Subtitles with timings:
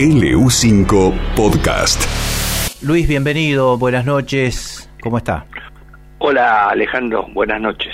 [0.00, 2.02] LU5 Podcast.
[2.82, 5.44] Luis, bienvenido, buenas noches, ¿cómo está?
[6.20, 7.92] Hola Alejandro, buenas noches.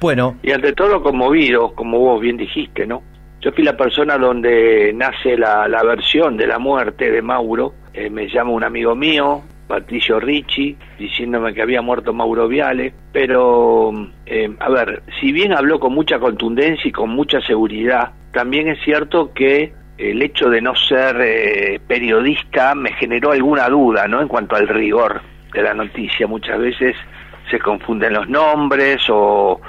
[0.00, 3.04] Bueno, Y ante todo conmovido, como vos bien dijiste, ¿no?
[3.42, 7.74] Yo fui la persona donde nace la, la versión de la muerte de Mauro.
[7.94, 12.92] Eh, me llama un amigo mío, Patricio Ricci, diciéndome que había muerto Mauro Viale.
[13.12, 13.92] Pero,
[14.26, 18.80] eh, a ver, si bien habló con mucha contundencia y con mucha seguridad, también es
[18.84, 24.22] cierto que el hecho de no ser eh, periodista me generó alguna duda, ¿no?
[24.22, 25.20] En cuanto al rigor
[25.52, 26.26] de la noticia.
[26.26, 26.96] Muchas veces
[27.50, 29.60] se confunden los nombres o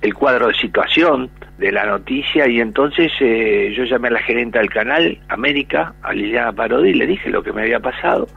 [0.00, 4.58] el cuadro de situación de la noticia y entonces eh, yo llamé a la gerente
[4.58, 8.28] del canal América, a Liliana Parodi, y le dije lo que me había pasado.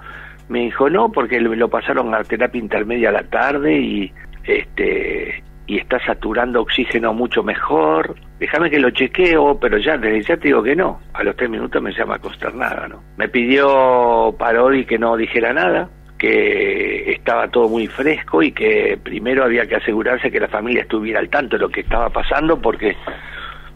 [0.49, 4.11] Me dijo no, porque lo pasaron a terapia intermedia a la tarde y
[4.43, 8.13] este y está saturando oxígeno mucho mejor.
[8.39, 10.99] Déjame que lo chequeo, pero ya desde ya te digo que no.
[11.13, 13.01] A los tres minutos me llama consternada, ¿no?
[13.15, 15.87] Me pidió Parodi que no dijera nada,
[16.17, 21.21] que estaba todo muy fresco y que primero había que asegurarse que la familia estuviera
[21.21, 22.97] al tanto de lo que estaba pasando porque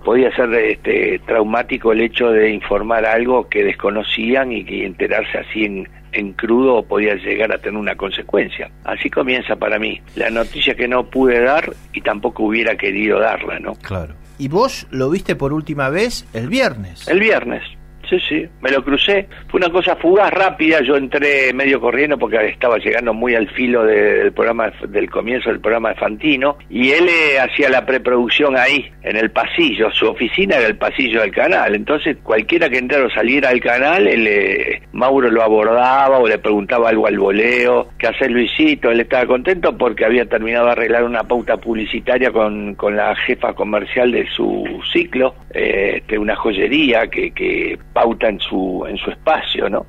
[0.03, 5.63] podía ser este, traumático el hecho de informar algo que desconocían y que enterarse así
[5.63, 8.71] en, en crudo podía llegar a tener una consecuencia.
[8.83, 13.59] Así comienza para mí la noticia que no pude dar y tampoco hubiera querido darla,
[13.59, 13.73] ¿no?
[13.75, 14.15] claro.
[14.37, 17.07] ¿Y vos lo viste por última vez el viernes?
[17.07, 17.63] El viernes.
[18.09, 19.27] Sí, sí, me lo crucé.
[19.49, 20.81] Fue una cosa fugaz, rápida.
[20.81, 25.49] Yo entré medio corriendo porque estaba llegando muy al filo de- del programa, del comienzo
[25.49, 26.57] del programa de Fantino.
[26.69, 29.89] Y él eh, hacía la preproducción ahí, en el pasillo.
[29.91, 31.73] Su oficina era el pasillo del canal.
[31.73, 36.37] Entonces, cualquiera que entrara o saliera al canal, él, eh, Mauro lo abordaba o le
[36.37, 37.89] preguntaba algo al voleo.
[37.97, 38.91] ¿Qué hace Luisito?
[38.91, 43.53] Él estaba contento porque había terminado de arreglar una pauta publicitaria con, con la jefa
[43.53, 49.09] comercial de su ciclo, eh, de una joyería que, que pauta en su en su
[49.09, 49.85] espacio, ¿no?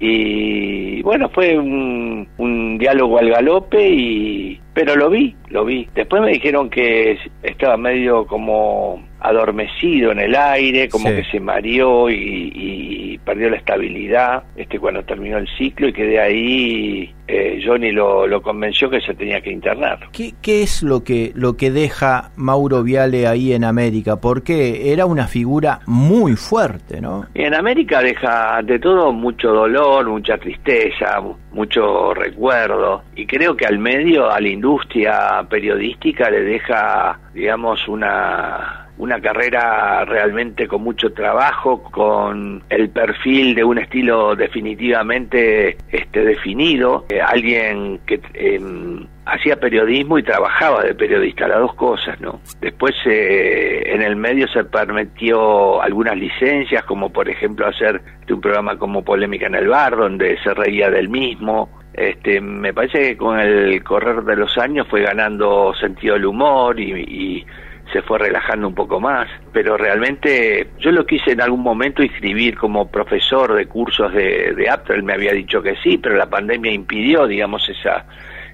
[0.00, 5.88] Y bueno, fue un, un diálogo al galope y pero lo vi, lo vi.
[5.94, 11.16] Después me dijeron que estaba medio como adormecido en el aire, como Sí.
[11.16, 16.04] que se mareó y, y perdió la estabilidad este cuando terminó el ciclo y que
[16.04, 20.00] de ahí eh, Johnny lo, lo convenció que se tenía que internar.
[20.12, 24.16] ¿Qué, qué es lo que, lo que deja Mauro Viale ahí en América?
[24.20, 27.26] Porque era una figura muy fuerte, ¿no?
[27.34, 33.02] Y en América deja de todo mucho dolor, mucha tristeza, mu- mucho recuerdo.
[33.16, 40.04] Y creo que al medio, a la industria periodística, le deja, digamos, una una carrera
[40.04, 48.00] realmente con mucho trabajo, con el perfil de un estilo definitivamente este definido, eh, alguien
[48.06, 52.40] que em, hacía periodismo y trabajaba de periodista, las dos cosas, ¿no?
[52.60, 58.00] Después eh, en el medio se permitió algunas licencias, como por ejemplo hacer
[58.30, 61.68] un programa como Polémica en el Bar, donde se reía del mismo.
[61.92, 66.80] Este, me parece que con el correr de los años fue ganando sentido del humor
[66.80, 67.46] y, y
[67.92, 72.56] se fue relajando un poco más, pero realmente yo lo quise en algún momento inscribir
[72.56, 76.28] como profesor de cursos de, de apto, él me había dicho que sí, pero la
[76.30, 78.04] pandemia impidió, digamos, esa,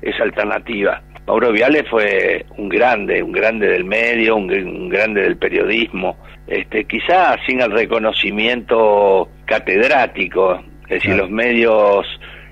[0.03, 1.03] esa alternativa.
[1.27, 6.16] Mauro Viale fue un grande, un grande del medio, un, un grande del periodismo,
[6.47, 11.22] este, quizás sin el reconocimiento catedrático, es decir, Claro.
[11.25, 12.06] los medios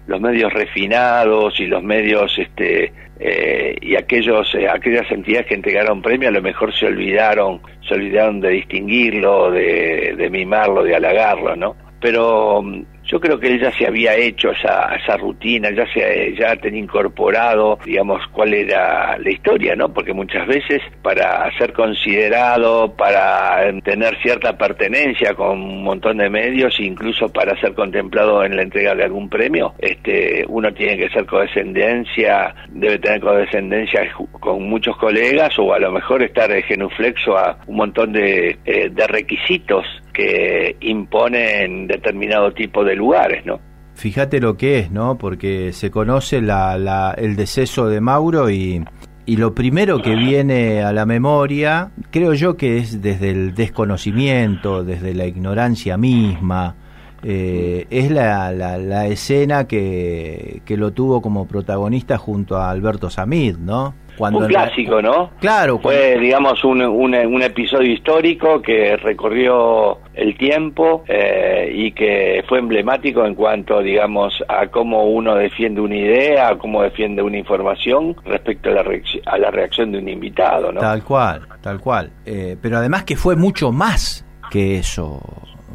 [0.06, 6.02] los medios refinados y los medios este eh, y aquellos eh, aquellas entidades que entregaron
[6.02, 11.56] premio a lo mejor se olvidaron se olvidaron de distinguirlo de, de mimarlo de halagarlo
[11.56, 15.86] no pero mm, yo creo que él ya se había hecho esa, esa rutina, ya
[15.92, 19.88] se ya tenía incorporado, digamos, cuál era la historia, ¿no?
[19.92, 26.78] Porque muchas veces para ser considerado, para tener cierta pertenencia con un montón de medios,
[26.80, 31.26] incluso para ser contemplado en la entrega de algún premio, este, uno tiene que ser
[31.26, 37.58] condescendencia, debe tener condescendencia ju- con muchos colegas o a lo mejor estar genuflexo a
[37.66, 39.84] un montón de, eh, de requisitos
[40.16, 43.60] que imponen determinado tipo de lugares, ¿no?
[43.94, 45.16] Fíjate lo que es, ¿no?
[45.18, 48.82] Porque se conoce la, la- el deceso de Mauro y,
[49.26, 55.14] lo primero que viene a la memoria, creo yo que es desde el desconocimiento, desde
[55.14, 56.76] la ignorancia misma,
[57.22, 63.10] eh, es la, la, la escena que, que lo tuvo como protagonista junto a Alberto
[63.10, 63.94] Samid, ¿no?
[64.16, 65.30] Cuando un clásico, ¿no?
[65.40, 72.44] Claro, Fue, digamos, un, un, un episodio histórico que recorrió el tiempo eh, y que
[72.48, 77.36] fue emblemático en cuanto, digamos, a cómo uno defiende una idea, a cómo defiende una
[77.36, 78.84] información respecto a la,
[79.26, 80.80] a la reacción de un invitado, ¿no?
[80.80, 82.10] Tal cual, tal cual.
[82.24, 85.20] Eh, pero además que fue mucho más que eso,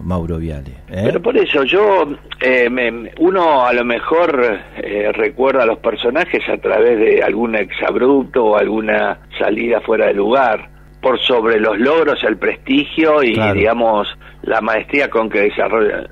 [0.03, 0.71] Mauro Viale.
[0.89, 1.01] ¿eh?
[1.05, 2.07] Pero por eso yo,
[2.39, 7.55] eh, me- uno a lo mejor eh, recuerda a los personajes a través de algún
[7.55, 10.69] exabrupto o alguna salida fuera de lugar,
[11.01, 13.55] por sobre los logros, el prestigio y, Claro.
[13.55, 14.07] digamos,
[14.43, 15.49] la maestría con que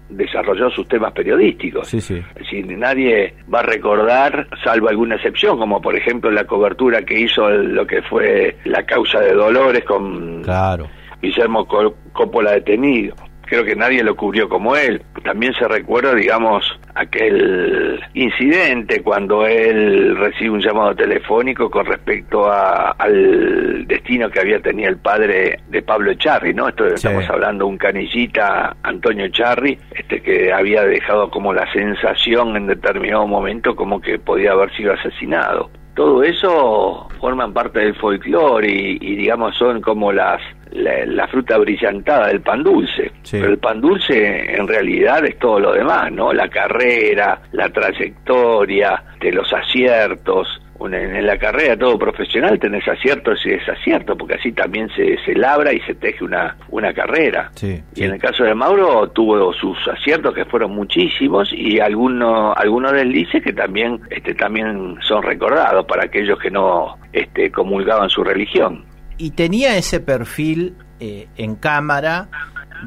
[0.09, 1.87] desarrolló sus temas periodísticos.
[1.87, 2.15] Sí, sí.
[2.35, 7.19] Es decir, nadie va a recordar, salvo alguna excepción, como por ejemplo la cobertura que
[7.19, 10.87] hizo el- lo que fue la causa de Dolores con Claro.
[11.21, 11.67] Guillermo
[12.13, 13.15] Coppola detenido.
[13.45, 15.01] Creo que nadie lo cubrió como él.
[15.23, 16.63] También se recuerda, digamos,
[16.93, 24.59] aquel incidente cuando él recibe un llamado telefónico con respecto a- al destino que había
[24.59, 26.67] tenido el padre de Pablo Echarri, ¿no?
[26.67, 32.55] Esto estamos hablando de un canillita, Antonio Echarri, este que había dejado como la sensación
[32.55, 38.71] en determinado momento como que podía haber sido asesinado todo eso forman parte del folclore
[38.71, 40.41] y, y, digamos son como las
[40.71, 43.37] la, la fruta brillantada del pan dulce Sí.
[43.37, 49.03] pero el pan dulce en realidad es todo lo demás no la carrera la trayectoria
[49.19, 54.89] de los aciertos en la carrera todo profesional tenés aciertos y desaciertos porque así también
[54.95, 58.03] se, se labra y se teje una una carrera Sí, y sí.
[58.03, 63.43] en el caso de Mauro tuvo sus aciertos que fueron muchísimos y algunos algunos deslices
[63.43, 68.85] que también este también son recordados para aquellos que no este comulgaban su religión.
[69.17, 72.29] Y tenía ese perfil eh, en cámara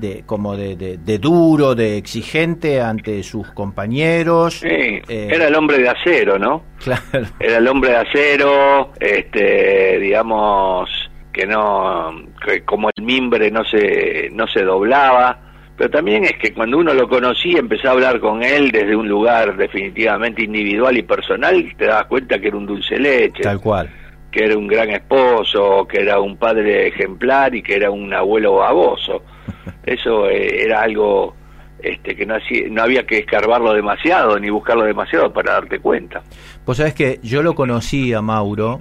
[0.01, 4.61] de como de, de- de duro, de exigente ante sus compañeros.
[4.61, 6.63] Sí, Eh, era el hombre de acero, ¿no?
[6.83, 7.03] Claro.
[7.41, 10.89] Era el hombre de acero, este, digamos
[11.33, 12.11] que no,
[12.45, 15.39] que como el mimbre no se no se doblaba,
[15.77, 19.09] pero también es que cuando uno lo conocía, empezó a hablar con él desde un
[19.09, 23.89] lugar definitivamente individual y personal, te dabas cuenta que era un dulce leche, Tal cual.
[24.31, 28.57] que era un gran esposo, que era un padre ejemplar y que era un abuelo
[28.57, 29.23] baboso.
[29.85, 31.35] Eso eh, era algo
[31.83, 36.23] este, que no, hacía- no había que escarbarlo demasiado ni buscarlo demasiado para darte cuenta.
[36.65, 38.79] Vos sabés que yo lo conocí a Mauro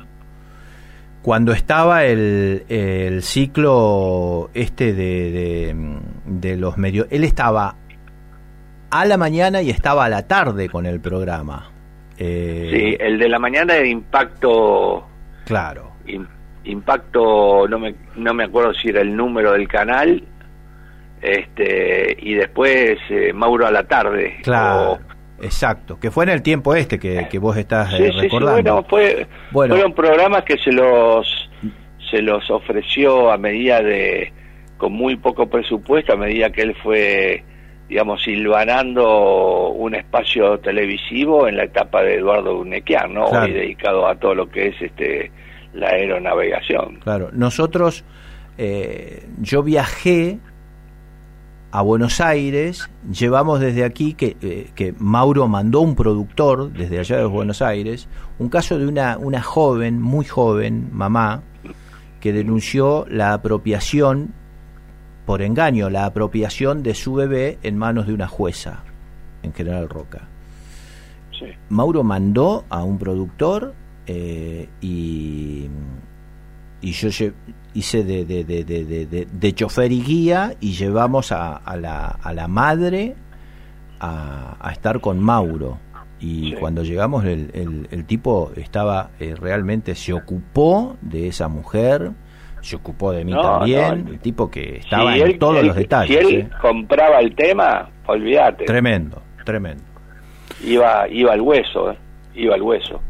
[1.21, 5.75] cuando estaba el, el ciclo este de, de,
[6.25, 7.07] de los medios.
[7.11, 7.75] Él estaba
[8.89, 11.69] a la mañana y estaba a la tarde con el programa.
[12.17, 15.07] Eh, Sí, el de la mañana de impacto,
[15.45, 15.91] Claro.
[16.07, 16.27] im-
[16.65, 20.23] impacto, no me, no me acuerdo si era el número del canal,
[21.21, 24.37] este, y después eh, Mauro a la tarde.
[24.43, 24.93] Claro.
[24.93, 24.99] O-
[25.43, 25.99] Exacto.
[25.99, 28.73] Que fue en el tiempo este que, que vos estás sí, eh, sí, sí, recordando.
[28.73, 29.73] bueno, fue, Bueno.
[29.75, 31.49] fueron programas que se los,
[32.11, 34.31] se los ofreció a medida de,
[34.77, 37.43] con muy poco presupuesto, a medida que él fue,
[37.89, 43.25] digamos, silvanando un espacio televisivo en la etapa de Eduardo Unequian, ¿no?
[43.29, 43.45] Claro.
[43.45, 45.31] Hoy dedicado a todo lo que es este
[45.73, 46.97] la aeronavegación.
[46.97, 48.03] Claro, nosotros,
[48.59, 50.37] eh, yo viajé
[51.71, 57.17] a Buenos Aires, llevamos desde aquí que, eh, que Mauro mandó un productor desde allá
[57.17, 58.09] de Buenos Aires,
[58.39, 61.43] un caso de una, una joven, muy joven, mamá,
[62.19, 64.33] que denunció la apropiación,
[65.25, 68.83] por engaño, la apropiación de su bebé en manos de una jueza
[69.41, 70.27] en General Roca.
[71.31, 71.45] Sí.
[71.69, 73.73] Mauro mandó a un productor
[74.07, 75.67] eh, y,
[76.81, 77.09] y yo
[77.73, 82.33] hice de, de, de, de, de- chofer y guía y llevamos a, a, la, a
[82.33, 83.15] la madre
[83.99, 85.77] a, a estar con Mauro.
[86.19, 86.55] Y Sí.
[86.59, 92.11] cuando llegamos el, el, el tipo estaba eh, realmente, se ocupó de esa mujer,
[92.61, 94.11] se ocupó de mí No, también, no.
[94.11, 96.19] el tipo que estaba Si en él- todos él- los detalles.
[96.27, 96.49] Si él ¿eh?
[96.61, 98.65] compraba el tema, olvídate.
[98.65, 99.83] Tremendo, tremendo.
[100.63, 101.97] Iba, iba al hueso, ¿eh?
[102.35, 103.01] iba al hueso.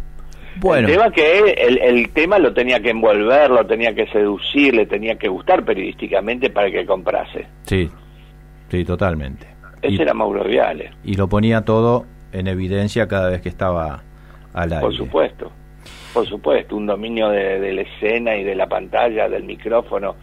[0.57, 4.75] Bueno, El tema que el, el tema lo tenía que envolver, lo tenía que seducir,
[4.75, 7.47] le tenía que gustar periodísticamente para que comprase.
[7.63, 7.89] sí,
[8.69, 9.47] sí, totalmente.
[9.81, 14.03] Ese Y- era Mauro Viale, y lo ponía todo en evidencia cada vez que estaba
[14.53, 14.81] al aire.
[14.85, 15.51] por supuesto.
[16.13, 20.15] Por supuesto, un dominio de, de la escena y de la pantalla, del micrófono.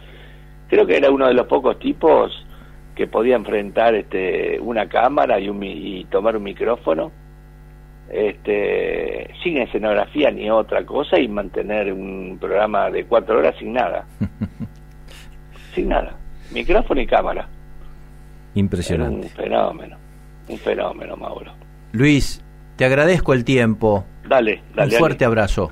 [0.69, 2.45] Creo que era uno de los pocos tipos
[2.95, 7.11] que podía enfrentar este, una cámara y, un, y tomar un micrófono
[8.11, 14.05] este, sin escenografía ni otra cosa y mantener un programa de cuatro horas sin nada.
[15.75, 16.15] sin nada.
[16.51, 17.41] Micrófono y cámara.
[17.41, 17.49] Era
[18.55, 19.29] un Impresionante.
[19.29, 19.97] fenómeno.
[20.47, 21.53] Un fenómeno, Mauro.
[21.91, 22.43] Luis,
[22.75, 24.03] te agradezco el tiempo.
[24.27, 24.93] Dale, dale.
[24.93, 25.27] un fuerte dale.
[25.27, 25.71] abrazo.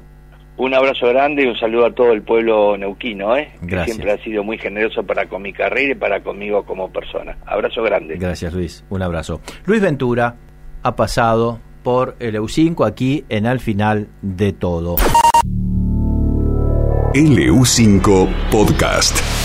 [0.58, 3.50] Un abrazo grande y un saludo a todo el pueblo neuquino, ¿eh?
[3.60, 3.96] que Gracias.
[3.98, 7.38] siempre ha sido muy generoso para con mi carrera y para conmigo como persona.
[7.46, 8.16] Abrazo grande.
[8.18, 8.84] Gracias, Luis.
[8.90, 9.40] Un abrazo.
[9.66, 10.36] Luis Ventura
[10.82, 14.98] ha pasado por el EU5 aquí en Al Final de Todo.
[17.14, 19.37] LU5 Podcast.